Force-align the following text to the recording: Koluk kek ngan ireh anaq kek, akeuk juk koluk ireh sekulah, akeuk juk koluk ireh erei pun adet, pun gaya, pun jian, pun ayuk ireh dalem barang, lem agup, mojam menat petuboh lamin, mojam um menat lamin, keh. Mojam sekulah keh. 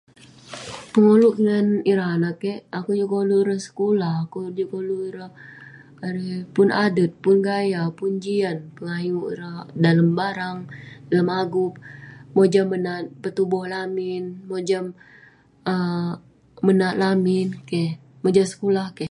Koluk 0.95 1.33
kek 1.37 1.41
ngan 1.43 1.67
ireh 1.91 2.09
anaq 2.15 2.37
kek, 2.43 2.59
akeuk 2.77 2.97
juk 2.99 3.11
koluk 3.15 3.41
ireh 3.43 3.61
sekulah, 3.67 4.13
akeuk 4.23 4.47
juk 4.57 4.69
koluk 4.73 5.01
ireh 5.09 5.31
erei 6.07 6.37
pun 6.55 6.67
adet, 6.85 7.11
pun 7.23 7.37
gaya, 7.49 7.81
pun 7.99 8.11
jian, 8.23 8.57
pun 8.75 8.87
ayuk 8.97 9.25
ireh 9.33 9.55
dalem 9.83 10.09
barang, 10.19 10.57
lem 11.13 11.27
agup, 11.41 11.73
mojam 12.35 12.65
menat 12.73 13.03
petuboh 13.21 13.65
lamin, 13.73 14.23
mojam 14.49 14.85
um 15.71 16.09
menat 16.65 16.95
lamin, 17.03 17.47
keh. 17.71 17.89
Mojam 18.23 18.45
sekulah 18.51 18.87
keh. 18.95 18.99